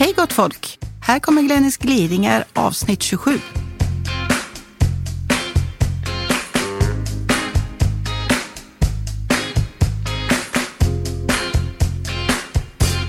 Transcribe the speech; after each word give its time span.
Hej 0.00 0.12
gott 0.16 0.32
folk! 0.32 0.78
Här 1.02 1.18
kommer 1.18 1.42
Glennis 1.42 1.76
gliringar 1.76 2.44
avsnitt 2.54 3.02
27. 3.02 3.30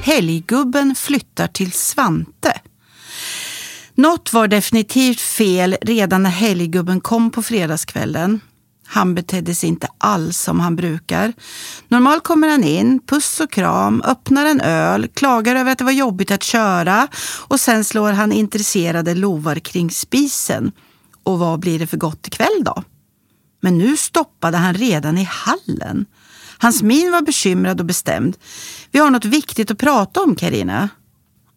Helggubben 0.04 0.96
flyttar 0.96 1.48
till 1.48 1.72
Svante. 1.72 2.62
Något 3.96 4.34
var 4.34 4.48
definitivt 4.48 5.22
fel 5.22 5.78
redan 5.82 6.24
när 6.24 6.30
helggubben 6.30 7.02
kom 7.02 7.32
på 7.32 7.44
fredagskvällen. 7.44 8.40
Han 8.92 9.16
betedde 9.16 9.56
sig 9.56 9.70
inte 9.70 9.88
alls 9.98 10.38
som 10.38 10.60
han 10.60 10.76
brukar. 10.76 11.34
Normalt 11.88 12.24
kommer 12.24 12.48
han 12.48 12.64
in, 12.64 13.00
puss 13.08 13.40
och 13.40 13.52
kram, 13.52 14.02
öppnar 14.02 14.46
en 14.46 14.62
öl, 14.62 15.08
klagar 15.08 15.56
över 15.56 15.72
att 15.72 15.78
det 15.78 15.84
var 15.84 15.92
jobbigt 15.92 16.32
att 16.32 16.44
köra 16.44 17.08
och 17.48 17.60
sen 17.60 17.84
slår 17.84 18.12
han 18.12 18.32
intresserade 18.32 19.16
lovar 19.16 19.56
kring 19.56 19.92
spisen. 19.92 20.72
Och 21.24 21.40
vad 21.40 21.60
blir 21.60 21.80
det 21.80 21.88
för 21.88 21.98
gott 21.98 22.28
ikväll 22.28 22.64
då? 22.66 22.84
Men 23.62 23.78
nu 23.78 23.98
stoppade 23.98 24.58
han 24.58 24.74
redan 24.74 25.18
i 25.18 25.24
hallen. 25.24 26.06
Hans 26.58 26.82
min 26.82 27.12
var 27.12 27.22
bekymrad 27.22 27.80
och 27.80 27.86
bestämd. 27.86 28.38
Vi 28.92 29.00
har 29.00 29.10
något 29.10 29.26
viktigt 29.26 29.72
att 29.72 29.78
prata 29.78 30.22
om, 30.22 30.36
Karina. 30.36 30.90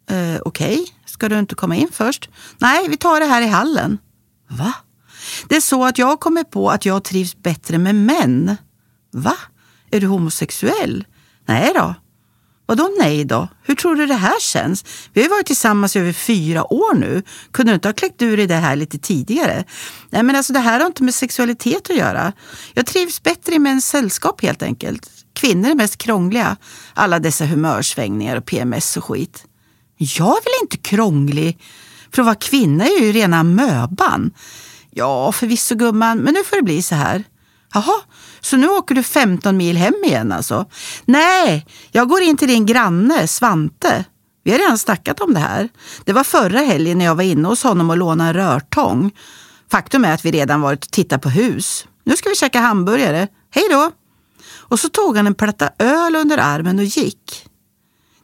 Eh, 0.09 0.41
Okej, 0.45 0.73
okay. 0.79 0.85
ska 1.05 1.29
du 1.29 1.39
inte 1.39 1.55
komma 1.55 1.75
in 1.75 1.89
först? 1.91 2.29
Nej, 2.57 2.87
vi 2.89 2.97
tar 2.97 3.19
det 3.19 3.25
här 3.25 3.41
i 3.41 3.47
hallen. 3.47 3.97
Va? 4.49 4.73
Det 5.47 5.55
är 5.55 5.61
så 5.61 5.85
att 5.85 5.97
jag 5.97 6.19
kommer 6.19 6.43
på 6.43 6.69
att 6.69 6.85
jag 6.85 7.03
trivs 7.03 7.35
bättre 7.35 7.77
med 7.77 7.95
män. 7.95 8.57
Va? 9.11 9.37
Är 9.91 9.99
du 9.99 10.07
homosexuell? 10.07 11.05
Nej 11.45 11.71
då. 11.75 11.95
Vadå 12.65 12.89
nej 12.99 13.25
då? 13.25 13.47
Hur 13.63 13.75
tror 13.75 13.95
du 13.95 14.05
det 14.05 14.13
här 14.13 14.39
känns? 14.39 14.85
Vi 15.13 15.21
har 15.21 15.25
ju 15.25 15.29
varit 15.29 15.45
tillsammans 15.45 15.95
i 15.95 15.99
över 15.99 16.13
fyra 16.13 16.73
år 16.73 16.95
nu. 16.95 17.23
Kunde 17.51 17.71
du 17.71 17.75
inte 17.75 17.87
ha 17.87 17.93
kläckt 17.93 18.21
ur 18.21 18.39
i 18.39 18.47
det 18.47 18.55
här 18.55 18.75
lite 18.75 18.97
tidigare? 18.97 19.63
Nej 20.09 20.23
men 20.23 20.35
alltså 20.35 20.53
det 20.53 20.59
här 20.59 20.79
har 20.79 20.87
inte 20.87 21.03
med 21.03 21.15
sexualitet 21.15 21.89
att 21.89 21.97
göra. 21.97 22.33
Jag 22.73 22.85
trivs 22.85 23.23
bättre 23.23 23.55
i 23.55 23.59
mäns 23.59 23.87
sällskap 23.87 24.41
helt 24.41 24.63
enkelt. 24.63 25.09
Kvinnor 25.33 25.69
är 25.69 25.75
mest 25.75 25.97
krångliga. 25.97 26.57
Alla 26.93 27.19
dessa 27.19 27.45
humörsvängningar 27.45 28.37
och 28.37 28.45
PMS 28.45 28.97
och 28.97 29.03
skit. 29.03 29.45
Jag 29.97 30.27
är 30.27 30.43
väl 30.43 30.61
inte 30.61 30.77
krånglig? 30.77 31.59
För 32.11 32.21
att 32.21 32.25
vara 32.25 32.35
kvinna 32.35 32.85
är 32.85 33.01
ju 33.01 33.11
rena 33.11 33.43
möban. 33.43 34.31
Ja, 34.95 35.31
förvisso 35.31 35.75
gumman, 35.75 36.17
men 36.17 36.33
nu 36.33 36.43
får 36.43 36.55
det 36.55 36.63
bli 36.63 36.81
så 36.81 36.95
här. 36.95 37.23
Jaha, 37.73 38.01
så 38.41 38.57
nu 38.57 38.67
åker 38.67 38.95
du 38.95 39.03
15 39.03 39.57
mil 39.57 39.77
hem 39.77 39.93
igen 40.03 40.31
alltså? 40.31 40.65
Nej, 41.05 41.65
jag 41.91 42.09
går 42.09 42.21
in 42.21 42.37
till 42.37 42.47
din 42.47 42.65
granne 42.65 43.27
Svante. 43.27 44.05
Vi 44.43 44.51
har 44.51 44.59
redan 44.59 44.77
snackat 44.77 45.19
om 45.19 45.33
det 45.33 45.39
här. 45.39 45.69
Det 46.05 46.13
var 46.13 46.23
förra 46.23 46.59
helgen 46.59 46.97
när 46.97 47.05
jag 47.05 47.15
var 47.15 47.23
inne 47.23 47.47
hos 47.47 47.63
honom 47.63 47.89
och 47.89 47.97
lånade 47.97 48.29
en 48.29 48.33
rörtång. 48.33 49.11
Faktum 49.71 50.05
är 50.05 50.13
att 50.13 50.25
vi 50.25 50.31
redan 50.31 50.61
varit 50.61 50.85
och 50.85 50.91
tittat 50.91 51.21
på 51.21 51.29
hus. 51.29 51.85
Nu 52.03 52.15
ska 52.15 52.29
vi 52.29 52.35
käka 52.35 52.59
hamburgare. 52.59 53.27
Hej 53.51 53.63
då! 53.71 53.91
Och 54.57 54.79
så 54.79 54.89
tog 54.89 55.17
han 55.17 55.27
en 55.27 55.35
platta 55.35 55.69
öl 55.79 56.15
under 56.15 56.37
armen 56.37 56.79
och 56.79 56.85
gick. 56.85 57.47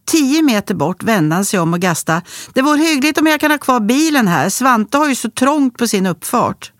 Tio 0.09 0.41
meter 0.41 0.75
bort 0.75 1.03
vände 1.03 1.35
han 1.35 1.45
sig 1.45 1.59
om 1.59 1.73
och 1.73 1.79
gasta. 1.79 2.21
Det 2.53 2.61
vore 2.61 2.79
hyggligt 2.79 3.17
om 3.17 3.27
jag 3.27 3.39
kan 3.39 3.51
ha 3.51 3.57
kvar 3.57 3.79
bilen 3.79 4.27
här. 4.27 4.49
Svante 4.49 4.97
har 4.97 5.09
ju 5.09 5.15
så 5.15 5.29
trångt 5.29 5.77
på 5.77 5.87
sin 5.87 6.05
uppfart. 6.05 6.71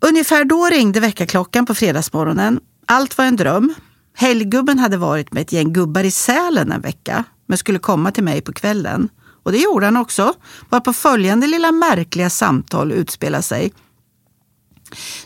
Ungefär 0.00 0.44
då 0.44 0.66
ringde 0.66 1.00
väckarklockan 1.00 1.66
på 1.66 1.74
fredagsmorgonen. 1.74 2.60
Allt 2.86 3.18
var 3.18 3.24
en 3.24 3.36
dröm. 3.36 3.74
Helggubben 4.16 4.78
hade 4.78 4.96
varit 4.96 5.32
med 5.32 5.40
ett 5.40 5.52
gäng 5.52 5.72
gubbar 5.72 6.04
i 6.04 6.10
Sälen 6.10 6.72
en 6.72 6.80
vecka, 6.80 7.24
men 7.46 7.58
skulle 7.58 7.78
komma 7.78 8.10
till 8.10 8.24
mig 8.24 8.40
på 8.40 8.52
kvällen. 8.52 9.08
Och 9.42 9.52
det 9.52 9.58
gjorde 9.58 9.86
han 9.86 9.96
också, 9.96 10.34
varpå 10.68 10.92
följande 10.92 11.46
lilla 11.46 11.72
märkliga 11.72 12.30
samtal 12.30 12.92
utspelade 12.92 13.42
sig. 13.42 13.72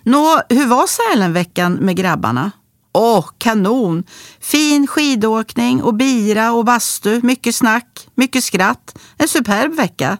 Nå, 0.03 0.41
hur 0.49 0.67
var 0.67 0.87
Sälenveckan 0.87 1.75
med 1.75 1.97
grabbarna? 1.97 2.51
Åh, 2.97 3.28
kanon! 3.38 4.05
Fin 4.41 4.87
skidåkning 4.87 5.82
och 5.82 5.94
bira 5.94 6.53
och 6.53 6.65
bastu, 6.65 7.21
mycket 7.22 7.55
snack, 7.55 8.09
mycket 8.15 8.44
skratt. 8.44 8.99
En 9.16 9.28
superb 9.28 9.75
vecka. 9.75 10.19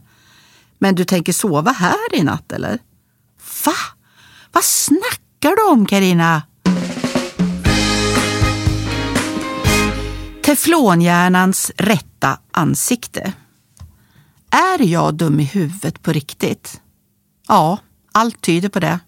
Men 0.79 0.95
du 0.95 1.05
tänker 1.05 1.33
sova 1.33 1.73
här 1.73 2.15
i 2.15 2.23
natt 2.23 2.53
eller? 2.53 2.79
Va? 3.65 3.73
Vad 4.53 4.65
snackar 4.65 5.57
du 5.57 5.73
om 5.73 5.87
Karina? 5.87 6.43
Teflonhjärnans 10.43 11.73
rätta 11.77 12.39
ansikte. 12.51 13.33
Är 14.51 14.83
jag 14.83 15.15
dum 15.15 15.41
i 15.41 15.45
huvudet 15.45 16.03
på 16.03 16.13
riktigt? 16.13 16.81
Ja, 17.49 17.79
allt 18.13 18.41
tyder 18.41 18.69
på 18.69 18.81
det. 18.81 18.99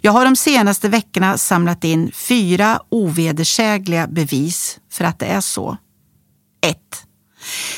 Jag 0.00 0.12
har 0.12 0.24
de 0.24 0.36
senaste 0.36 0.88
veckorna 0.88 1.38
samlat 1.38 1.84
in 1.84 2.12
fyra 2.12 2.80
ovedersägliga 2.88 4.06
bevis 4.06 4.78
för 4.92 5.04
att 5.04 5.18
det 5.18 5.26
är 5.26 5.40
så. 5.40 5.76
1. 6.66 6.78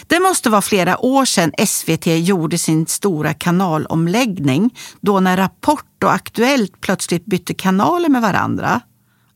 Det 0.06 0.20
måste 0.20 0.50
vara 0.50 0.62
flera 0.62 1.04
år 1.04 1.24
sedan 1.24 1.52
SVT 1.66 2.06
gjorde 2.06 2.58
sin 2.58 2.86
stora 2.86 3.34
kanalomläggning 3.34 4.74
då 5.00 5.20
när 5.20 5.36
Rapport 5.36 6.04
och 6.04 6.12
Aktuellt 6.12 6.80
plötsligt 6.80 7.26
bytte 7.26 7.54
kanaler 7.54 8.08
med 8.08 8.22
varandra. 8.22 8.80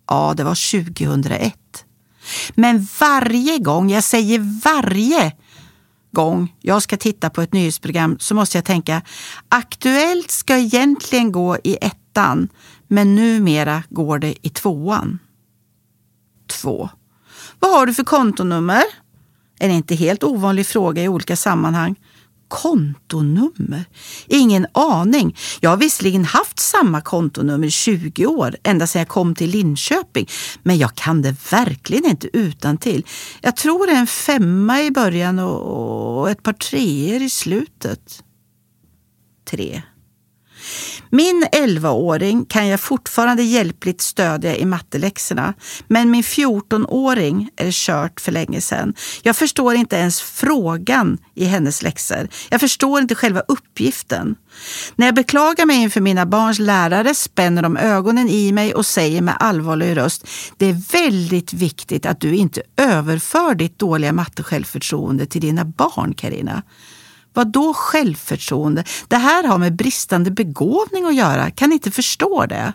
Ja, 0.09 0.35
det 0.37 0.45
var 0.45 0.85
2001. 0.85 1.55
Men 2.55 2.87
varje 3.01 3.59
gång, 3.59 3.91
jag 3.91 4.05
säger 4.05 4.61
varje 4.65 5.33
gång 6.13 6.55
jag 6.61 6.83
ska 6.83 6.97
titta 6.97 7.31
på 7.31 7.43
ett 7.43 7.53
nyhetsprogram 7.53 8.17
så 8.21 8.35
måste 8.35 8.59
jag 8.59 8.65
tänka 8.65 9.03
Aktuellt 9.49 10.31
ska 10.31 10.57
egentligen 10.57 11.33
gå 11.33 11.57
i 11.65 11.79
ettan 11.81 12.49
men 12.89 13.15
numera 13.15 13.83
går 13.89 14.19
det 14.19 14.47
i 14.47 14.51
tvåan. 14.51 15.19
2. 16.51 16.89
Vad 17.59 17.71
har 17.71 17.87
du 17.87 17.95
för 17.95 18.05
kontonummer? 18.05 18.83
En 19.59 19.71
inte 19.71 19.95
helt 19.95 20.25
ovanlig 20.25 20.67
fråga 20.67 21.03
i 21.03 21.09
olika 21.09 21.37
sammanhang. 21.37 21.97
Kontonummer? 22.53 23.85
Ingen 24.27 24.67
aning. 24.73 25.37
Jag 25.61 25.71
har 25.71 25.77
visserligen 25.77 26.25
haft 26.25 26.59
samma 26.59 27.01
kontonummer 27.01 27.67
i 27.67 27.71
20 27.71 28.27
år, 28.27 28.57
ända 28.63 28.87
sedan 28.87 29.01
jag 29.01 29.09
kom 29.09 29.35
till 29.35 29.51
Linköping. 29.51 30.29
Men 30.63 30.79
jag 30.79 30.95
kan 30.95 31.23
det 31.23 31.37
verkligen 31.51 32.05
inte 32.05 32.37
utan 32.37 32.79
till. 32.79 33.07
Jag 33.41 33.57
tror 33.57 33.87
det 33.87 33.93
är 33.93 33.97
en 33.97 34.07
femma 34.07 34.83
i 34.83 34.91
början 34.91 35.39
och 35.39 36.31
ett 36.31 36.43
par 36.43 36.53
treor 36.53 37.23
i 37.23 37.31
slutet. 37.31 38.23
Tre. 39.51 39.83
Min 41.11 41.45
11-åring 41.53 42.45
kan 42.45 42.69
jag 42.69 42.81
fortfarande 42.81 43.43
hjälpligt 43.43 44.01
stödja 44.01 44.57
i 44.57 44.65
matteläxorna, 44.65 45.55
men 45.89 46.11
min 46.11 46.23
14-åring 46.23 47.51
är 47.57 47.71
kört 47.71 48.21
för 48.21 48.33
länge 48.33 48.61
sedan. 48.61 48.95
Jag 49.23 49.37
förstår 49.37 49.75
inte 49.75 49.97
ens 49.97 50.21
frågan 50.21 51.19
i 51.35 51.45
hennes 51.45 51.83
läxor. 51.83 52.29
Jag 52.51 52.61
förstår 52.61 53.01
inte 53.01 53.15
själva 53.15 53.41
uppgiften. 53.41 54.37
När 54.97 55.07
jag 55.07 55.15
beklagar 55.15 55.67
mig 55.67 55.77
inför 55.77 56.01
mina 56.01 56.27
barns 56.27 56.59
lärare 56.59 57.15
spänner 57.15 57.63
de 57.63 57.77
ögonen 57.77 58.29
i 58.29 58.53
mig 58.53 58.75
och 58.75 58.87
säger 58.87 59.23
med 59.23 59.37
allvarlig 59.41 59.97
röst 59.97 60.29
Det 60.57 60.67
är 60.67 60.93
väldigt 60.93 61.53
viktigt 61.53 62.07
att 62.07 62.21
du 62.21 62.35
inte 62.35 62.63
överför 62.77 63.55
ditt 63.55 63.79
dåliga 63.79 64.13
mattesjälvförtroende 64.13 65.27
till 65.27 65.41
dina 65.41 65.65
barn, 65.65 66.15
Karina. 66.15 66.63
Vad 67.35 67.53
då 67.53 67.75
självförtroende? 67.75 68.85
Det 69.09 69.17
här 69.17 69.45
har 69.45 69.59
med 69.59 69.77
bristande 69.77 70.31
begåvning 70.31 71.05
att 71.07 71.15
göra. 71.15 71.51
Kan 71.51 71.69
ni 71.69 71.75
inte 71.75 71.91
förstå 71.91 72.47
det? 72.47 72.73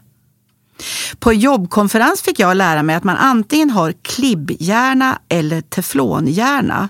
På 1.20 1.32
en 1.32 1.40
jobbkonferens 1.40 2.22
fick 2.22 2.40
jag 2.40 2.58
lära 2.58 2.84
mig 2.84 2.96
att 2.96 3.04
man 3.04 3.18
antingen 3.18 3.70
har 3.70 3.94
klibbhjärna 4.02 5.20
eller 5.30 5.62
teflonhjärna. 5.62 6.90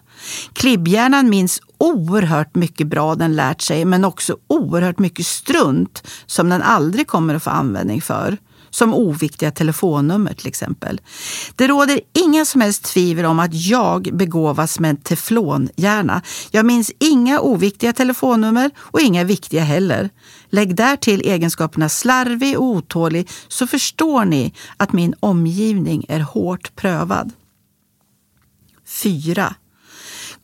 Klibbhjärnan 0.53 1.29
minns 1.29 1.61
oerhört 1.77 2.55
mycket 2.55 2.87
bra 2.87 3.15
den 3.15 3.35
lärt 3.35 3.61
sig 3.61 3.85
men 3.85 4.05
också 4.05 4.37
oerhört 4.47 4.99
mycket 4.99 5.25
strunt 5.25 6.07
som 6.25 6.49
den 6.49 6.61
aldrig 6.61 7.07
kommer 7.07 7.35
att 7.35 7.43
få 7.43 7.49
användning 7.49 8.01
för 8.01 8.37
som 8.77 8.93
oviktiga 8.93 9.51
telefonnummer 9.51 10.33
till 10.33 10.47
exempel. 10.47 11.01
Det 11.55 11.67
råder 11.67 12.01
inga 12.13 12.45
som 12.45 12.61
helst 12.61 12.83
tvivel 12.83 13.25
om 13.25 13.39
att 13.39 13.53
jag 13.53 14.09
begåvas 14.13 14.79
med 14.79 14.89
en 14.89 14.97
teflonhjärna. 14.97 16.21
Jag 16.51 16.65
minns 16.65 16.91
inga 16.99 17.39
oviktiga 17.39 17.93
telefonnummer 17.93 18.71
och 18.77 19.01
inga 19.01 19.23
viktiga 19.23 19.63
heller. 19.63 20.09
Lägg 20.49 20.75
därtill 20.75 21.21
egenskaperna 21.21 21.89
slarvig 21.89 22.57
och 22.57 22.63
otålig 22.63 23.29
så 23.47 23.67
förstår 23.67 24.25
ni 24.25 24.53
att 24.77 24.93
min 24.93 25.13
omgivning 25.19 26.05
är 26.09 26.19
hårt 26.19 26.75
prövad. 26.75 27.33
4. 28.87 29.55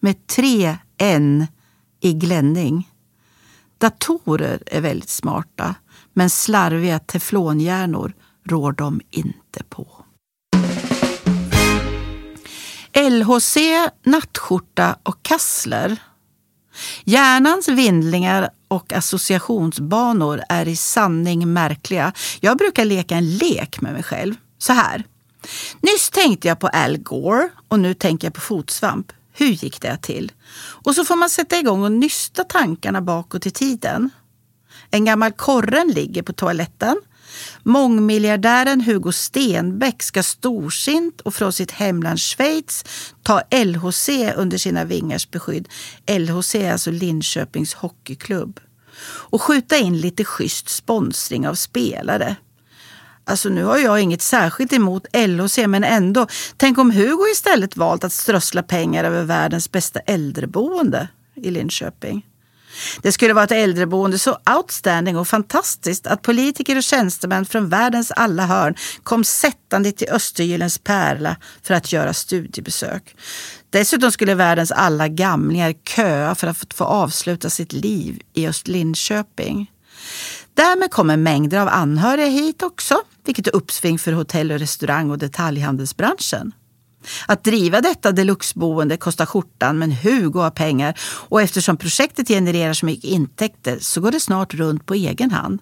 med 0.01 0.27
tre 0.27 0.77
N 0.99 1.47
i 2.01 2.13
Glenning. 2.13 2.91
Datorer 3.79 4.63
är 4.67 4.81
väldigt 4.81 5.11
smarta, 5.11 5.75
men 6.13 6.31
slarviga 6.31 6.99
teflonhjärnor 6.99 8.15
rår 8.45 8.73
de 8.73 9.01
inte 9.11 9.65
på. 9.69 10.05
LHC, 13.11 13.57
nattskjorta 14.03 14.97
och 15.03 15.23
kassler. 15.23 15.97
Hjärnans 17.05 17.69
vindlingar 17.69 18.51
och 18.69 18.93
associationsbanor 18.93 20.41
är 20.49 20.69
i 20.69 20.77
sanning 20.77 21.53
märkliga. 21.53 22.13
Jag 22.41 22.59
brukar 22.59 22.85
leka 22.85 23.17
en 23.17 23.37
lek 23.37 23.81
med 23.81 23.93
mig 23.93 24.03
själv. 24.03 24.35
Så 24.59 24.73
här. 24.73 25.05
Nyss 25.81 26.11
tänkte 26.11 26.49
jag 26.49 26.59
på 26.59 26.69
Al 26.69 26.97
Gore 26.97 27.49
och 27.69 27.81
nu 27.81 27.95
tänker 27.95 28.27
jag 28.27 28.35
på 28.35 28.41
fotsvamp. 28.41 29.13
Hur 29.33 29.47
gick 29.47 29.81
det 29.81 29.97
till? 29.97 30.33
Och 30.57 30.95
så 30.95 31.05
får 31.05 31.17
man 31.17 31.31
sätta 31.31 31.59
igång 31.59 31.85
och 31.85 31.93
nysta 31.93 32.45
tankarna 32.45 33.01
bakåt 33.01 33.47
i 33.47 33.51
tiden. 33.51 34.11
En 34.91 35.05
gammal 35.05 35.33
korren 35.33 35.89
ligger 35.89 36.23
på 36.23 36.33
toaletten 36.33 36.97
Mångmiljardären 37.63 38.81
Hugo 38.81 39.13
Stenbeck 39.13 40.03
ska 40.03 40.23
storsint 40.23 41.21
och 41.21 41.35
från 41.35 41.53
sitt 41.53 41.71
hemland 41.71 42.21
Schweiz 42.21 42.85
ta 43.23 43.43
LHC 43.51 44.09
under 44.37 44.59
sina 44.59 44.85
vingars 44.85 45.31
beskydd. 45.31 45.69
LHC 46.07 46.55
är 46.55 46.73
alltså 46.73 46.91
Linköpings 46.91 47.75
hockeyklubb. 47.75 48.61
Och 49.07 49.43
skjuta 49.43 49.77
in 49.77 50.01
lite 50.01 50.25
schysst 50.25 50.69
sponsring 50.69 51.49
av 51.49 51.55
spelare. 51.55 52.37
Alltså 53.27 53.49
nu 53.49 53.65
har 53.65 53.79
jag 53.79 54.01
inget 54.01 54.23
särskilt 54.23 54.73
emot 54.73 55.07
LHC 55.17 55.59
men 55.67 55.85
ändå. 55.85 56.27
Tänk 56.57 56.79
om 56.79 56.91
Hugo 56.91 57.27
istället 57.33 57.77
valt 57.77 58.05
att 58.05 58.13
strössla 58.13 58.63
pengar 58.63 59.05
över 59.05 59.23
världens 59.23 59.73
bästa 59.73 60.01
äldreboende 60.01 61.09
i 61.35 61.51
Linköping. 61.51 62.27
Det 63.03 63.13
skulle 63.13 63.35
vara 63.35 63.45
ett 63.45 63.53
äldreboende 63.53 64.19
så 64.19 64.39
outstanding 64.57 65.17
och 65.17 65.29
fantastiskt 65.29 66.07
att 66.07 66.23
politiker 66.23 66.77
och 66.77 66.83
tjänstemän 66.83 67.47
från 67.47 67.69
världens 67.69 68.11
alla 68.11 68.47
hörn 68.47 68.75
kom 69.03 69.25
sättande 69.25 69.93
till 69.93 70.09
Östergyllens 70.11 70.79
pärla 70.79 71.37
för 71.63 71.75
att 71.75 71.93
göra 71.93 72.13
studiebesök. 72.13 73.17
Dessutom 73.71 74.13
skulle 74.13 74.35
världens 74.35 74.73
alla 74.73 75.09
gamlingar 75.09 75.73
köa 75.73 76.35
för 76.35 76.47
att 76.47 76.75
få 76.75 76.85
avsluta 76.85 77.51
sitt 77.51 77.73
liv 77.73 78.21
i 78.33 78.49
Östlinköping. 78.49 79.71
Därmed 80.55 80.91
kommer 80.91 81.17
mängder 81.17 81.59
av 81.59 81.69
anhöriga 81.69 82.27
hit 82.27 82.63
också, 82.63 83.01
vilket 83.25 83.47
är 83.47 83.57
uppsving 83.57 83.99
för 83.99 84.13
hotell 84.13 84.53
och 84.53 84.59
restaurang 84.59 85.11
och 85.11 85.19
detaljhandelsbranschen. 85.19 86.53
Att 87.29 87.45
driva 87.45 87.81
detta 87.81 88.13
deluxeboende 88.13 88.97
kostar 88.97 89.27
skjortan 89.27 89.79
men 89.79 89.93
Hugo 89.93 90.41
har 90.41 90.51
pengar 90.51 90.99
och 91.03 91.43
eftersom 91.43 91.77
projektet 91.77 92.29
genererar 92.29 92.73
så 92.73 92.87
mycket 92.87 93.05
intäkter 93.05 93.79
så 93.81 94.01
går 94.01 94.11
det 94.11 94.21
snart 94.21 94.55
runt 94.55 94.87
på 94.87 94.95
egen 94.95 95.31
hand. 95.31 95.61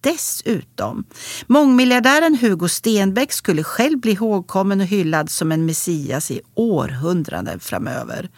Dessutom, 0.00 1.04
mångmiljardären 1.46 2.38
Hugo 2.40 2.68
Stenbeck 2.68 3.32
skulle 3.32 3.64
själv 3.64 4.00
bli 4.00 4.12
ihågkommen 4.12 4.80
och 4.80 4.86
hyllad 4.86 5.30
som 5.30 5.52
en 5.52 5.66
messias 5.66 6.30
i 6.30 6.40
århundraden 6.54 7.60
framöver. 7.60 8.30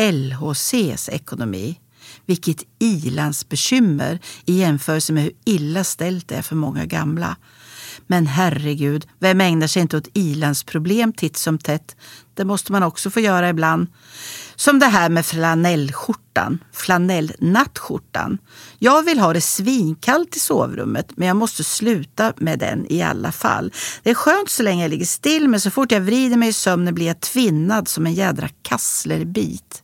LHCs 0.00 1.08
ekonomi. 1.08 1.78
Vilket 2.26 2.62
ilandsbekymmer 2.78 4.18
i 4.44 4.58
jämförelse 4.58 5.12
med 5.12 5.22
hur 5.22 5.32
illa 5.44 5.84
ställt 5.84 6.28
det 6.28 6.34
är 6.34 6.42
för 6.42 6.56
många 6.56 6.84
gamla. 6.84 7.36
Men 8.06 8.26
herregud, 8.26 9.06
vem 9.18 9.40
ägnar 9.40 9.66
sig 9.66 9.82
inte 9.82 9.96
åt 9.96 10.08
ilandsproblem 10.14 11.12
titt 11.12 11.36
som 11.36 11.58
tätt? 11.58 11.96
Det 12.34 12.44
måste 12.44 12.72
man 12.72 12.82
också 12.82 13.10
få 13.10 13.20
göra 13.20 13.48
ibland. 13.48 13.86
Som 14.56 14.78
det 14.78 14.86
här 14.86 15.08
med 15.08 15.26
flanellskjortan, 15.26 16.58
flanellnattskjortan. 16.72 18.38
Jag 18.78 19.02
vill 19.02 19.18
ha 19.18 19.32
det 19.32 19.40
svinkallt 19.40 20.36
i 20.36 20.38
sovrummet 20.38 21.16
men 21.16 21.28
jag 21.28 21.36
måste 21.36 21.64
sluta 21.64 22.32
med 22.36 22.58
den 22.58 22.86
i 22.88 23.02
alla 23.02 23.32
fall. 23.32 23.72
Det 24.02 24.10
är 24.10 24.14
skönt 24.14 24.50
så 24.50 24.62
länge 24.62 24.84
jag 24.84 24.90
ligger 24.90 25.06
still 25.06 25.48
men 25.48 25.60
så 25.60 25.70
fort 25.70 25.92
jag 25.92 26.00
vrider 26.00 26.36
mig 26.36 26.48
i 26.48 26.52
sömnen 26.52 26.94
blir 26.94 27.06
jag 27.06 27.20
tvinnad 27.20 27.88
som 27.88 28.06
en 28.06 28.14
jädra 28.14 28.48
kasslerbit. 28.62 29.82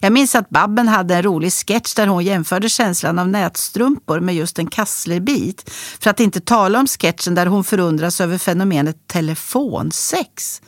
Jag 0.00 0.12
minns 0.12 0.34
att 0.34 0.50
Babben 0.50 0.88
hade 0.88 1.14
en 1.14 1.22
rolig 1.22 1.52
sketch 1.52 1.94
där 1.94 2.06
hon 2.06 2.24
jämförde 2.24 2.68
känslan 2.68 3.18
av 3.18 3.28
nätstrumpor 3.28 4.20
med 4.20 4.34
just 4.34 4.58
en 4.58 4.66
kasslerbit. 4.66 5.70
För 6.00 6.10
att 6.10 6.20
inte 6.20 6.40
tala 6.40 6.80
om 6.80 6.86
sketchen 6.86 7.34
där 7.34 7.46
hon 7.46 7.64
förundras 7.64 8.20
över 8.20 8.38
fenomenet 8.38 9.08
telefonsex. 9.08 10.62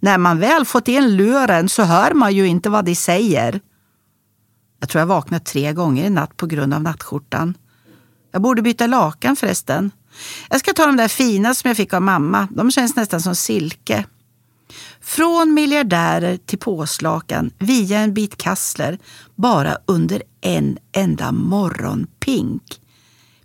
När 0.00 0.18
man 0.18 0.38
väl 0.38 0.64
fått 0.64 0.88
in 0.88 1.16
luren 1.16 1.68
så 1.68 1.82
hör 1.82 2.14
man 2.14 2.34
ju 2.34 2.46
inte 2.46 2.70
vad 2.70 2.84
de 2.84 2.94
säger. 2.94 3.60
Jag 4.80 4.88
tror 4.88 5.00
jag 5.00 5.06
vaknat 5.06 5.46
tre 5.46 5.72
gånger 5.72 6.04
i 6.04 6.10
natt 6.10 6.36
på 6.36 6.46
grund 6.46 6.74
av 6.74 6.82
nattskjortan. 6.82 7.54
Jag 8.32 8.42
borde 8.42 8.62
byta 8.62 8.86
lakan 8.86 9.36
förresten. 9.36 9.90
Jag 10.50 10.60
ska 10.60 10.72
ta 10.72 10.86
de 10.86 10.96
där 10.96 11.08
fina 11.08 11.54
som 11.54 11.68
jag 11.68 11.76
fick 11.76 11.94
av 11.94 12.02
mamma. 12.02 12.48
De 12.50 12.70
känns 12.70 12.96
nästan 12.96 13.20
som 13.20 13.34
silke. 13.34 14.04
Från 15.02 15.54
miljardärer 15.54 16.36
till 16.36 16.58
påslakan 16.58 17.50
via 17.58 17.98
en 17.98 18.14
bit 18.14 18.36
kassler 18.36 18.98
bara 19.34 19.78
under 19.86 20.22
en 20.40 20.78
enda 20.92 21.32
morgonpink. 21.32 22.80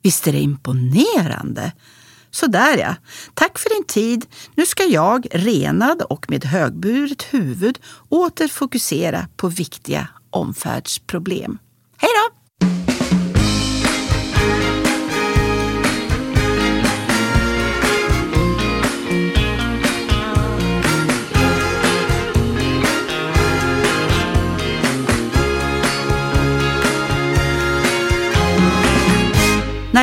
Visst 0.01 0.27
är 0.27 0.31
det 0.31 0.39
imponerande? 0.39 1.71
Sådär 2.31 2.77
ja. 2.77 2.95
Tack 3.33 3.59
för 3.59 3.69
din 3.69 3.85
tid. 3.87 4.25
Nu 4.55 4.65
ska 4.65 4.83
jag, 4.83 5.27
renad 5.31 6.01
och 6.01 6.29
med 6.29 6.45
högburet 6.45 7.21
huvud, 7.21 7.79
åter 8.09 8.47
fokusera 8.47 9.27
på 9.35 9.47
viktiga 9.47 10.07
omfärdsproblem. 10.29 11.57
Hej 11.97 12.09
då! 12.29 12.35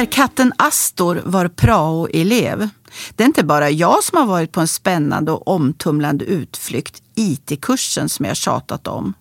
När 0.03 0.07
katten 0.07 0.53
Astor 0.57 1.23
var 1.25 1.49
prao-elev. 1.49 2.69
Det 3.17 3.23
är 3.23 3.27
inte 3.27 3.45
bara 3.45 3.71
jag 3.71 4.05
som 4.05 4.19
har 4.19 4.27
varit 4.27 4.53
på 4.53 4.61
en 4.61 4.69
spännande 4.69 5.33
och 5.33 5.49
omtumlande 5.49 6.25
utflykt, 6.25 7.03
IT-kursen 7.15 8.09
som 8.09 8.25
jag 8.25 8.37
tjatat 8.37 8.89
om. 8.89 9.15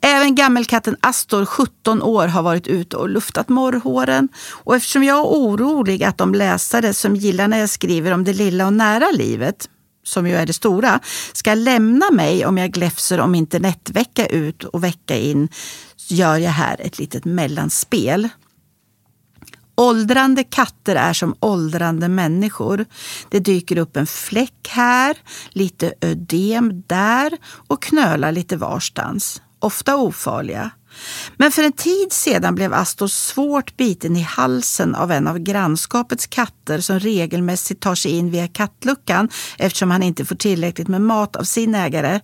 Även 0.00 0.34
gammelkatten 0.34 0.96
Astor, 1.00 1.44
17 1.44 2.02
år, 2.02 2.26
har 2.26 2.42
varit 2.42 2.66
ute 2.66 2.96
och 2.96 3.08
luftat 3.08 3.48
morrhåren. 3.48 4.28
Och 4.50 4.76
eftersom 4.76 5.04
jag 5.04 5.18
är 5.18 5.24
orolig 5.24 6.04
att 6.04 6.18
de 6.18 6.34
läsare 6.34 6.94
som 6.94 7.16
gillar 7.16 7.48
när 7.48 7.58
jag 7.58 7.70
skriver 7.70 8.12
om 8.12 8.24
det 8.24 8.32
lilla 8.32 8.66
och 8.66 8.72
nära 8.72 9.10
livet 9.10 9.68
som 10.04 10.26
ju 10.26 10.34
är 10.34 10.46
det 10.46 10.52
stora, 10.52 11.00
ska 11.32 11.54
lämna 11.54 12.10
mig 12.10 12.46
om 12.46 12.58
jag 12.58 12.70
gläfser 12.70 13.20
om 13.20 13.34
internet 13.34 13.90
vecka 13.90 14.26
ut 14.26 14.64
och 14.64 14.84
vecka 14.84 15.16
in, 15.16 15.48
gör 16.08 16.36
jag 16.36 16.50
här 16.50 16.80
ett 16.80 16.98
litet 16.98 17.24
mellanspel. 17.24 18.28
Åldrande 19.76 20.44
katter 20.44 20.96
är 20.96 21.12
som 21.12 21.34
åldrande 21.40 22.08
människor. 22.08 22.84
Det 23.30 23.38
dyker 23.38 23.78
upp 23.78 23.96
en 23.96 24.06
fläck 24.06 24.68
här, 24.68 25.16
lite 25.50 25.94
ödem 26.00 26.82
där 26.86 27.32
och 27.68 27.82
knölar 27.82 28.32
lite 28.32 28.56
varstans. 28.56 29.42
Ofta 29.58 29.96
ofarliga. 29.96 30.70
Men 31.36 31.50
för 31.52 31.62
en 31.62 31.72
tid 31.72 32.12
sedan 32.12 32.54
blev 32.54 32.74
Astor 32.74 33.06
svårt 33.06 33.76
biten 33.76 34.16
i 34.16 34.22
halsen 34.22 34.94
av 34.94 35.12
en 35.12 35.26
av 35.26 35.38
grannskapets 35.38 36.26
katter 36.26 36.80
som 36.80 37.00
regelmässigt 37.00 37.80
tar 37.80 37.94
sig 37.94 38.10
in 38.12 38.30
via 38.30 38.48
kattluckan 38.48 39.28
eftersom 39.58 39.90
han 39.90 40.02
inte 40.02 40.24
får 40.24 40.36
tillräckligt 40.36 40.88
med 40.88 41.00
mat 41.00 41.36
av 41.36 41.44
sin 41.44 41.74
ägare. 41.74 42.20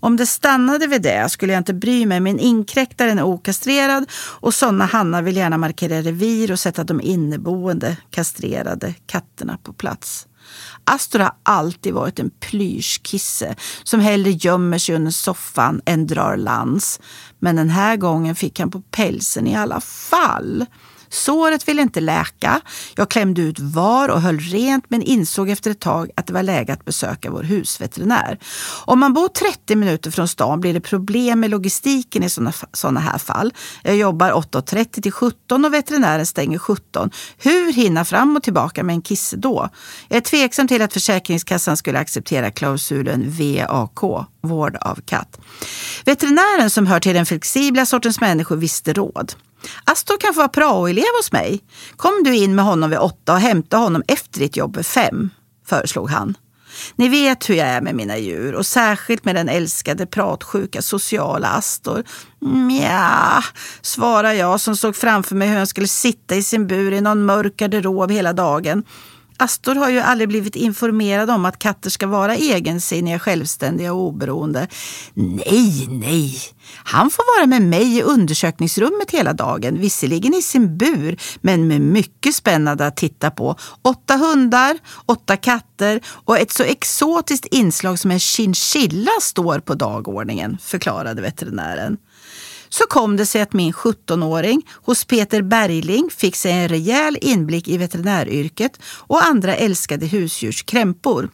Om 0.00 0.16
det 0.16 0.26
stannade 0.26 0.86
vid 0.86 1.02
det 1.02 1.28
skulle 1.28 1.52
jag 1.52 1.60
inte 1.60 1.74
bry 1.74 2.06
mig, 2.06 2.20
men 2.20 2.38
inkräktaren 2.38 3.18
är 3.18 3.22
okastrerad 3.22 4.10
och 4.40 4.54
sådana 4.54 4.86
hannar 4.86 5.22
vill 5.22 5.36
gärna 5.36 5.58
markera 5.58 6.02
revir 6.02 6.52
och 6.52 6.58
sätta 6.58 6.84
de 6.84 7.00
inneboende 7.00 7.96
kastrerade 8.10 8.94
katterna 9.06 9.58
på 9.62 9.72
plats. 9.72 10.26
Astor 10.84 11.18
har 11.18 11.32
alltid 11.42 11.94
varit 11.94 12.18
en 12.18 12.30
plyschkisse 12.40 13.56
som 13.84 14.00
hellre 14.00 14.30
gömmer 14.30 14.78
sig 14.78 14.94
under 14.94 15.10
soffan 15.10 15.80
än 15.84 16.06
drar 16.06 16.36
lans. 16.36 17.00
Men 17.38 17.56
den 17.56 17.70
här 17.70 17.96
gången 17.96 18.34
fick 18.34 18.60
han 18.60 18.70
på 18.70 18.80
pälsen 18.80 19.46
i 19.46 19.56
alla 19.56 19.80
fall. 19.80 20.66
Såret 21.08 21.68
ville 21.68 21.82
inte 21.82 22.00
läka. 22.00 22.60
Jag 22.96 23.10
klämde 23.10 23.42
ut 23.42 23.58
var 23.58 24.08
och 24.08 24.20
höll 24.20 24.38
rent 24.38 24.84
men 24.88 25.02
insåg 25.02 25.50
efter 25.50 25.70
ett 25.70 25.80
tag 25.80 26.10
att 26.16 26.26
det 26.26 26.32
var 26.32 26.42
läge 26.42 26.72
att 26.72 26.84
besöka 26.84 27.30
vår 27.30 27.42
husveterinär. 27.42 28.38
Om 28.84 29.00
man 29.00 29.14
bor 29.14 29.28
30 29.28 29.76
minuter 29.76 30.10
från 30.10 30.28
stan 30.28 30.60
blir 30.60 30.74
det 30.74 30.80
problem 30.80 31.40
med 31.40 31.50
logistiken 31.50 32.22
i 32.22 32.28
sådana 32.72 33.00
här 33.00 33.18
fall. 33.18 33.52
Jag 33.82 33.96
jobbar 33.96 34.32
8.30 34.32 35.02
till 35.02 35.12
17 35.12 35.64
och 35.64 35.74
veterinären 35.74 36.26
stänger 36.26 36.58
17. 36.58 37.10
Hur 37.38 37.72
hinna 37.72 38.04
fram 38.04 38.36
och 38.36 38.42
tillbaka 38.42 38.82
med 38.82 38.94
en 38.94 39.02
kisse 39.02 39.36
då? 39.36 39.68
Jag 40.08 40.16
är 40.16 40.20
tveksam 40.20 40.68
till 40.68 40.82
att 40.82 40.92
Försäkringskassan 40.92 41.76
skulle 41.76 41.98
acceptera 41.98 42.50
klausulen 42.50 43.32
VAK, 43.38 44.26
vård 44.42 44.76
av 44.80 45.00
katt. 45.04 45.40
Veterinären 46.04 46.70
som 46.70 46.86
hör 46.86 47.00
till 47.00 47.14
den 47.14 47.26
flexibla 47.26 47.86
sortens 47.86 48.20
människor 48.20 48.56
visste 48.56 48.92
råd. 48.92 49.34
Astor 49.84 50.18
kan 50.20 50.34
få 50.34 50.40
vara 50.40 50.48
praoelev 50.48 51.04
hos 51.18 51.32
mig. 51.32 51.60
Kom 51.96 52.22
du 52.24 52.36
in 52.36 52.54
med 52.54 52.64
honom 52.64 52.90
vid 52.90 52.98
åtta 52.98 53.32
och 53.32 53.40
hämta 53.40 53.76
honom 53.76 54.02
efter 54.08 54.40
ditt 54.40 54.56
jobb 54.56 54.76
vid 54.76 54.86
fem, 54.86 55.30
föreslog 55.66 56.10
han. 56.10 56.34
Ni 56.96 57.08
vet 57.08 57.50
hur 57.50 57.54
jag 57.54 57.68
är 57.68 57.80
med 57.80 57.94
mina 57.94 58.18
djur 58.18 58.54
och 58.54 58.66
särskilt 58.66 59.24
med 59.24 59.34
den 59.34 59.48
älskade 59.48 60.06
pratsjuka 60.06 60.82
sociala 60.82 61.48
Astor. 61.48 62.04
Mm, 62.42 62.66
Mja, 62.66 63.44
svarar 63.82 64.32
jag 64.32 64.60
som 64.60 64.76
såg 64.76 64.96
framför 64.96 65.34
mig 65.34 65.48
hur 65.48 65.56
han 65.56 65.66
skulle 65.66 65.88
sitta 65.88 66.34
i 66.34 66.42
sin 66.42 66.66
bur 66.66 66.92
i 66.92 67.00
någon 67.00 67.24
mörk 67.24 67.56
garderob 67.56 68.10
hela 68.10 68.32
dagen 68.32 68.84
Astor 69.36 69.74
har 69.74 69.90
ju 69.90 69.98
aldrig 69.98 70.28
blivit 70.28 70.56
informerad 70.56 71.30
om 71.30 71.44
att 71.44 71.58
katter 71.58 71.90
ska 71.90 72.06
vara 72.06 72.36
egensinniga, 72.36 73.18
självständiga 73.18 73.92
och 73.92 74.00
oberoende. 74.00 74.68
Nej, 75.14 75.86
nej. 75.88 76.38
Han 76.84 77.10
får 77.10 77.38
vara 77.38 77.46
med 77.46 77.62
mig 77.62 77.98
i 77.98 78.02
undersökningsrummet 78.02 79.10
hela 79.10 79.32
dagen, 79.32 79.80
visserligen 79.80 80.34
i 80.34 80.42
sin 80.42 80.78
bur, 80.78 81.16
men 81.40 81.68
med 81.68 81.80
mycket 81.80 82.34
spännande 82.34 82.86
att 82.86 82.96
titta 82.96 83.30
på. 83.30 83.56
Åtta 83.82 84.16
hundar, 84.16 84.78
åtta 85.06 85.36
katter 85.36 86.00
och 86.06 86.38
ett 86.38 86.50
så 86.50 86.62
exotiskt 86.62 87.46
inslag 87.46 87.98
som 87.98 88.10
en 88.10 88.20
chinchilla 88.20 89.10
står 89.20 89.58
på 89.58 89.74
dagordningen, 89.74 90.58
förklarade 90.60 91.22
veterinären 91.22 91.96
så 92.68 92.84
kom 92.84 93.16
det 93.16 93.26
sig 93.26 93.40
att 93.40 93.52
min 93.52 93.72
17-åring 93.72 94.68
hos 94.84 95.04
Peter 95.04 95.42
Bergling 95.42 96.10
fick 96.10 96.36
sig 96.36 96.52
en 96.52 96.68
rejäl 96.68 97.18
inblick 97.20 97.68
i 97.68 97.76
veterinäryrket 97.76 98.80
och 98.84 99.24
andra 99.24 99.56
älskade 99.56 100.06
husdjurs 100.06 100.62
krämpor. 100.62 101.30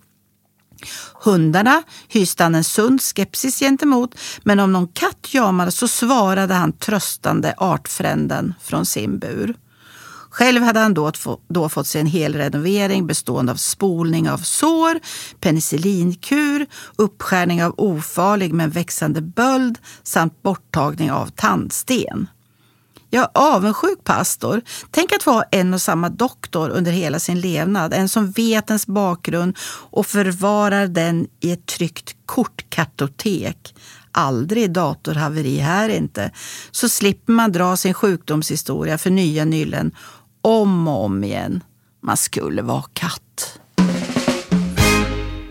Hundarna 1.24 1.82
hyste 2.08 2.42
han 2.42 2.54
en 2.54 2.64
sund 2.64 3.02
skepsis 3.02 3.58
gentemot, 3.58 4.14
men 4.42 4.60
om 4.60 4.72
någon 4.72 4.88
katt 4.88 5.34
jamade 5.34 5.72
så 5.72 5.88
svarade 5.88 6.54
han 6.54 6.72
tröstande 6.72 7.54
artfränden 7.56 8.54
från 8.60 8.86
sin 8.86 9.18
bur. 9.18 9.54
Själv 10.32 10.62
hade 10.62 10.80
han 10.80 10.94
då, 10.94 11.12
då 11.48 11.68
fått 11.68 11.86
sig 11.86 12.00
en 12.00 12.06
hel 12.06 12.34
renovering 12.34 13.06
bestående 13.06 13.52
av 13.52 13.56
spolning 13.56 14.30
av 14.30 14.38
sår, 14.38 15.00
penicillinkur, 15.40 16.66
uppskärning 16.96 17.64
av 17.64 17.74
ofarlig 17.76 18.52
men 18.52 18.70
växande 18.70 19.20
böld 19.20 19.78
samt 20.02 20.42
borttagning 20.42 21.12
av 21.12 21.26
tandsten. 21.26 22.28
Jag 23.10 23.22
är 23.22 23.30
avundsjuk 23.34 24.04
på 24.04 24.12
Astor. 24.12 24.62
Tänk 24.90 25.12
att 25.12 25.22
få 25.22 25.30
ha 25.30 25.42
en 25.42 25.74
och 25.74 25.82
samma 25.82 26.08
doktor 26.08 26.70
under 26.70 26.92
hela 26.92 27.18
sin 27.18 27.40
levnad. 27.40 27.94
En 27.94 28.08
som 28.08 28.30
vet 28.30 28.70
ens 28.70 28.86
bakgrund 28.86 29.58
och 29.90 30.06
förvarar 30.06 30.86
den 30.86 31.26
i 31.40 31.52
ett 31.52 31.66
tryggt 31.66 32.16
kortkartotek. 32.26 33.74
Aldrig 34.12 34.72
datorhaveri 34.72 35.58
här 35.58 35.88
inte. 35.88 36.30
Så 36.70 36.88
slipper 36.88 37.32
man 37.32 37.52
dra 37.52 37.76
sin 37.76 37.94
sjukdomshistoria 37.94 38.98
för 38.98 39.10
nya 39.10 39.44
nyllen 39.44 39.92
om 40.42 40.88
och 40.88 41.04
om 41.04 41.24
igen. 41.24 41.64
Man 42.00 42.16
skulle 42.16 42.62
vara 42.62 42.84
katt. 42.92 43.58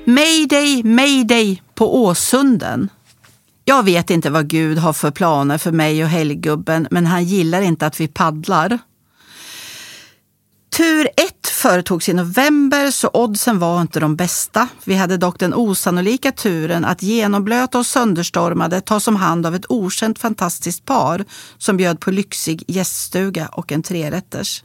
Mayday, 0.06 0.84
mayday 0.84 1.62
på 1.76 2.04
Åsunden. 2.04 2.90
Jag 3.66 3.84
vet 3.84 4.10
inte 4.10 4.30
vad 4.30 4.48
Gud 4.48 4.78
har 4.78 4.94
för 4.94 5.12
planer 5.12 5.58
för 5.58 5.72
mig 5.72 6.04
och 6.04 6.10
helggubben, 6.10 6.88
men 6.92 7.06
han 7.06 7.24
gillar 7.24 7.62
inte 7.62 7.86
att 7.86 8.00
vi 8.00 8.08
paddlar. 8.08 8.80
Tur 10.78 11.10
ett 11.18 11.48
företogs 11.48 12.10
i 12.10 12.14
november 12.14 12.92
så 12.92 13.10
oddsen 13.14 13.60
var 13.60 13.82
inte 13.82 14.00
de 14.00 14.16
bästa. 14.16 14.68
Vi 14.84 14.96
hade 14.96 15.18
dock 15.18 15.40
den 15.40 15.54
osannolika 15.54 16.32
turen 16.32 16.86
att 16.86 17.04
genomblöta 17.04 17.80
och 17.80 17.86
sönderstormade 17.86 18.82
tas 18.82 19.08
om 19.08 19.16
hand 19.16 19.46
av 19.46 19.56
ett 19.56 19.72
okänt 19.72 20.20
fantastiskt 20.20 20.86
par 20.86 21.26
som 21.58 21.78
bjöd 21.78 22.00
på 22.00 22.12
lyxig 22.12 22.64
gäststuga 22.68 23.48
och 23.48 23.72
en 23.72 23.84
trerätters. 23.84 24.64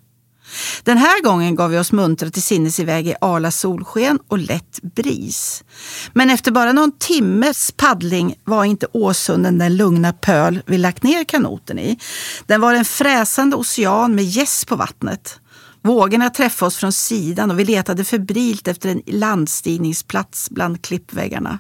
Den 0.83 0.99
här 0.99 1.23
gången 1.23 1.55
gav 1.55 1.71
vi 1.71 1.79
oss 1.79 1.93
muntra 1.93 2.31
till 2.31 2.43
sinnes 2.43 2.81
iväg 2.81 3.09
i 3.09 3.15
ala 3.21 3.51
solsken 3.51 4.19
och 4.29 4.39
lätt 4.39 4.83
bris. 4.83 5.65
Men 6.13 6.31
efter 6.31 6.53
bara 6.53 6.73
någon 6.73 6.99
timmes 6.99 7.73
paddling 7.77 8.35
var 8.45 8.65
inte 8.65 8.87
Åsunden 8.93 9.59
den 9.59 9.77
lugna 9.77 10.13
pöl 10.13 10.63
vi 10.67 10.79
lagt 10.79 11.03
ner 11.03 11.25
kanoten 11.25 11.79
i. 11.79 11.99
Den 12.47 12.61
var 12.61 12.75
en 12.75 12.85
fräsande 12.85 13.57
ocean 13.57 14.15
med 14.15 14.25
gäss 14.25 14.65
på 14.65 14.77
vattnet. 14.77 15.41
Vågorna 15.83 16.31
träffade 16.31 16.67
oss 16.67 16.77
från 16.77 16.93
sidan 16.93 17.51
och 17.51 17.59
vi 17.59 17.65
letade 17.65 18.05
febrilt 18.05 18.69
efter 18.69 18.89
en 18.89 19.03
landstigningsplats 19.07 20.51
bland 20.51 20.83
klippväggarna. 20.83 21.59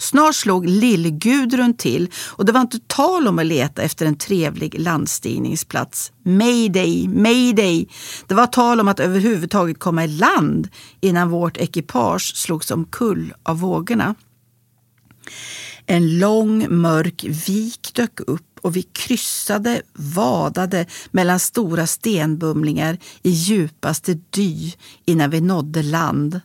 Snart 0.00 0.34
slog 0.34 0.66
Lill-Gudrun 0.66 1.76
till 1.76 2.10
och 2.26 2.44
det 2.44 2.52
var 2.52 2.60
inte 2.60 2.78
tal 2.86 3.28
om 3.28 3.38
att 3.38 3.46
leta 3.46 3.82
efter 3.82 4.06
en 4.06 4.18
trevlig 4.18 4.80
landstigningsplats. 4.80 6.12
Mayday, 6.22 7.08
mayday! 7.08 7.88
Det 8.26 8.34
var 8.34 8.46
tal 8.46 8.80
om 8.80 8.88
att 8.88 9.00
överhuvudtaget 9.00 9.78
komma 9.78 10.04
i 10.04 10.08
land 10.08 10.68
innan 11.00 11.30
vårt 11.30 11.56
ekipage 11.56 12.36
slogs 12.36 12.70
omkull 12.70 13.34
av 13.42 13.60
vågorna. 13.60 14.14
En 15.86 16.18
lång 16.18 16.80
mörk 16.80 17.24
vik 17.48 17.90
dök 17.94 18.20
upp 18.20 18.58
och 18.62 18.76
vi 18.76 18.82
kryssade, 18.82 19.82
vadade 19.92 20.86
mellan 21.10 21.40
stora 21.40 21.86
stenbumlingar 21.86 22.98
i 23.22 23.30
djupaste 23.30 24.14
dy 24.30 24.72
innan 25.04 25.30
vi 25.30 25.40
nådde 25.40 25.82
land 25.82 26.40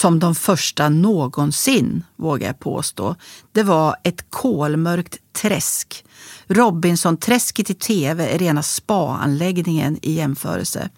som 0.00 0.18
de 0.18 0.34
första 0.34 0.88
någonsin, 0.88 2.04
vågar 2.16 2.46
jag 2.46 2.58
påstå. 2.58 3.16
Det 3.52 3.62
var 3.62 3.96
ett 4.02 4.30
kolmörkt 4.30 5.16
träsk. 5.32 6.04
Robinson-träsket 6.46 7.70
i 7.70 7.74
tv 7.74 8.34
är 8.34 8.38
rena 8.38 8.62
spaanläggningen 8.62 9.98
i 10.02 10.12
jämförelse. 10.12 10.90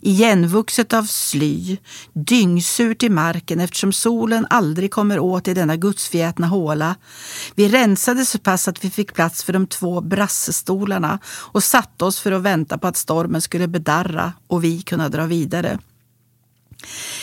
Igenvuxet 0.00 0.92
av 0.92 1.04
sly, 1.04 1.76
dyngsurt 2.12 3.02
i 3.02 3.08
marken 3.08 3.60
eftersom 3.60 3.92
solen 3.92 4.46
aldrig 4.50 4.90
kommer 4.90 5.18
åt 5.18 5.48
i 5.48 5.54
denna 5.54 5.76
gudsfjätna 5.76 6.46
håla. 6.46 6.94
Vi 7.54 7.68
rensade 7.68 8.24
så 8.24 8.38
pass 8.38 8.68
att 8.68 8.84
vi 8.84 8.90
fick 8.90 9.14
plats 9.14 9.44
för 9.44 9.52
de 9.52 9.66
två 9.66 10.00
brassestolarna 10.00 11.18
och 11.26 11.64
satte 11.64 12.04
oss 12.04 12.20
för 12.20 12.32
att 12.32 12.42
vänta 12.42 12.78
på 12.78 12.86
att 12.86 12.96
stormen 12.96 13.40
skulle 13.40 13.68
bedarra 13.68 14.32
och 14.46 14.64
vi 14.64 14.82
kunna 14.82 15.08
dra 15.08 15.26
vidare. 15.26 15.78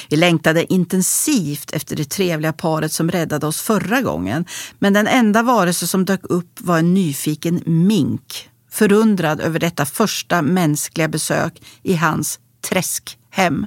Vi 0.09 0.17
längtade 0.17 0.73
intensivt 0.73 1.71
efter 1.71 1.95
det 1.95 2.09
trevliga 2.09 2.53
paret 2.53 2.91
som 2.91 3.11
räddade 3.11 3.47
oss 3.47 3.61
förra 3.61 4.01
gången. 4.01 4.45
Men 4.79 4.93
den 4.93 5.07
enda 5.07 5.43
varelse 5.43 5.87
som 5.87 6.05
dök 6.05 6.21
upp 6.23 6.61
var 6.61 6.79
en 6.79 6.93
nyfiken 6.93 7.61
mink. 7.65 8.49
Förundrad 8.71 9.41
över 9.41 9.59
detta 9.59 9.85
första 9.85 10.41
mänskliga 10.41 11.07
besök 11.07 11.61
i 11.83 11.95
hans 11.95 12.39
träskhem. 12.69 13.65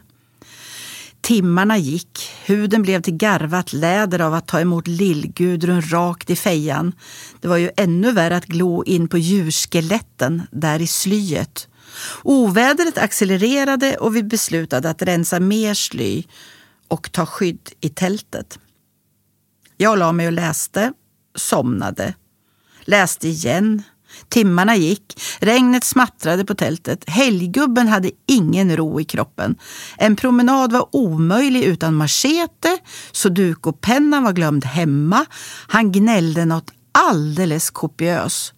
Timmarna 1.23 1.79
gick, 1.79 2.31
huden 2.45 2.83
blev 2.83 3.03
till 3.03 3.17
garvat 3.17 3.73
läder 3.73 4.21
av 4.21 4.35
att 4.35 4.49
ta 4.49 4.61
emot 4.61 4.89
Lill-Gudrun 4.89 5.83
rakt 5.83 6.31
i 6.31 6.37
fejan. 6.37 6.93
Det 7.41 7.49
var 7.49 7.57
ju 7.57 7.71
ännu 7.77 8.13
värre 8.13 8.37
att 8.37 8.47
glo 8.47 8.85
in 8.85 9.09
på 9.09 9.19
djurskeletten 9.19 10.43
där 10.51 10.83
i 10.83 10.87
slyet. 10.87 11.69
Ovädret 12.23 12.99
accelererade 12.99 13.97
och 13.97 14.17
vi 14.17 14.23
beslutade 14.23 14.91
att 14.91 15.03
rensa 15.03 15.41
mer 15.41 15.75
sly 15.75 16.25
och 16.89 17.13
ta 17.13 17.27
skydd 17.27 17.71
i 17.81 17.89
tältet. 17.89 18.59
Jag 19.77 19.99
la 19.99 20.13
mig 20.13 20.27
och 20.27 20.33
läste, 20.33 20.93
somnade, 21.37 22.15
läste 22.85 23.29
igen, 23.29 23.83
Timmarna 24.29 24.77
gick, 24.77 25.21
regnet 25.41 25.85
smattrade 25.85 26.45
på 26.45 26.55
tältet. 26.55 27.05
Helggubben 27.07 27.89
hade 27.89 28.11
ingen 28.29 28.77
ro 28.77 29.01
i 29.01 29.05
kroppen. 29.05 29.57
En 29.99 30.17
promenad 30.17 30.73
var 30.73 30.97
omöjlig 30.97 31.63
utan 31.63 31.95
machete, 31.95 32.79
sudokupennan 33.13 34.25
var 34.25 34.33
glömd 34.33 34.65
hemma. 34.65 35.27
Han 35.69 35.93
gnällde 35.93 36.45
något 36.45 36.71
alldeles 36.93 37.71
kopiöst 37.71 38.55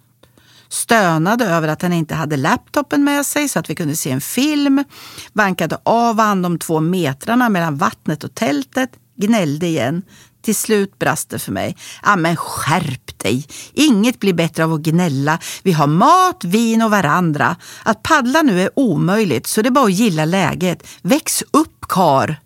stönade 0.75 1.45
över 1.45 1.69
att 1.69 1.83
han 1.83 1.93
inte 1.93 2.15
hade 2.15 2.37
laptopen 2.37 3.05
med 3.05 3.27
sig 3.27 3.49
så 3.49 3.59
att 3.59 3.71
vi 3.71 3.75
kunde 3.75 3.97
se 3.97 4.11
en 4.11 4.21
film, 4.21 4.85
vankade 5.33 5.79
av 5.83 6.21
han 6.21 6.43
de 6.43 6.59
två 6.59 6.81
metrarna 6.81 7.49
mellan 7.49 7.77
vattnet 7.77 8.25
och 8.25 8.35
tältet, 8.35 8.91
gnällde 9.17 9.67
igen. 9.67 10.03
Till 10.43 10.55
slut 10.55 10.99
brast 10.99 11.31
det 11.31 11.39
för 11.39 11.53
mig. 11.53 11.77
Ja, 12.03 12.17
men 12.17 12.37
skärp 12.37 13.19
dig! 13.19 13.47
Inget 13.73 14.21
blir 14.21 14.33
bättre 14.33 14.65
av 14.65 14.73
att 14.73 14.81
gnälla. 14.81 15.39
Vi 15.63 15.73
har 15.73 15.87
mat, 15.87 16.45
vin 16.45 16.83
och 16.83 16.91
varandra. 16.91 17.57
Att 17.85 18.03
paddla 18.03 18.43
nu 18.43 18.61
är 18.61 18.71
omöjligt, 18.77 19.47
så 19.47 19.63
det 19.63 19.69
är 19.69 19.71
bara 19.71 19.85
att 19.85 19.93
gilla 19.93 20.25
läget. 20.25 20.87
Väx 21.03 21.43
upp, 21.51 21.89
kar! 21.89 22.37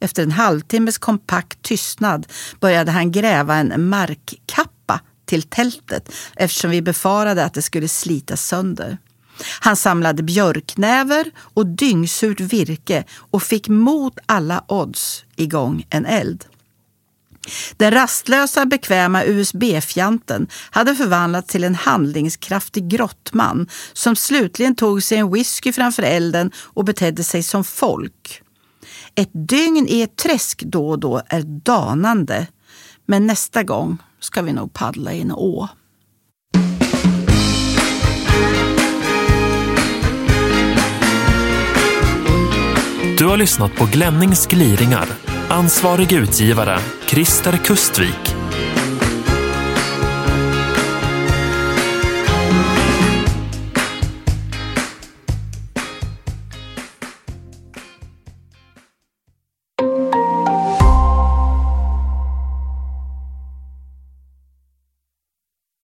Efter 0.00 0.22
en 0.22 0.32
halvtimmes 0.32 0.98
kompakt 0.98 1.62
tystnad 1.62 2.26
började 2.60 2.90
han 2.90 3.12
gräva 3.12 3.54
en 3.54 3.88
markkappa 3.88 4.77
till 5.28 5.42
tältet 5.42 6.12
eftersom 6.36 6.70
vi 6.70 6.82
befarade 6.82 7.44
att 7.44 7.54
det 7.54 7.62
skulle 7.62 7.88
slitas 7.88 8.46
sönder. 8.46 8.98
Han 9.60 9.76
samlade 9.76 10.22
björknäver 10.22 11.30
och 11.38 11.66
dyngsurt 11.66 12.40
virke 12.40 13.04
och 13.30 13.42
fick 13.42 13.68
mot 13.68 14.18
alla 14.26 14.64
odds 14.68 15.24
igång 15.36 15.86
en 15.90 16.06
eld. 16.06 16.44
Den 17.76 17.90
rastlösa, 17.90 18.66
bekväma 18.66 19.24
USB-fjanten 19.24 20.46
hade 20.70 20.94
förvandlats 20.94 21.52
till 21.52 21.64
en 21.64 21.74
handlingskraftig 21.74 22.88
grottman 22.88 23.68
som 23.92 24.16
slutligen 24.16 24.74
tog 24.74 25.02
sig 25.02 25.18
en 25.18 25.32
whisky 25.32 25.72
framför 25.72 26.02
elden 26.02 26.50
och 26.56 26.84
betedde 26.84 27.24
sig 27.24 27.42
som 27.42 27.64
folk. 27.64 28.42
Ett 29.14 29.30
dygn 29.32 29.86
i 29.88 30.02
ett 30.02 30.16
träsk 30.16 30.62
då 30.62 30.88
och 30.88 30.98
då 30.98 31.22
är 31.28 31.42
danande, 31.42 32.46
men 33.06 33.26
nästa 33.26 33.62
gång 33.62 33.98
ska 34.20 34.42
vi 34.42 34.52
nog 34.52 34.72
paddla 34.72 35.12
i 35.12 35.20
en 35.20 35.32
å. 35.32 35.68
Du 43.18 43.26
har 43.26 43.36
lyssnat 43.36 43.74
på 43.74 43.84
Glennings 43.92 44.46
gliringar 44.46 45.06
Ansvarig 45.48 46.12
utgivare 46.12 46.78
Christer 47.06 47.56
Kustvik 47.56 48.27